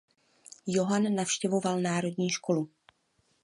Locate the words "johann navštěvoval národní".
0.67-2.29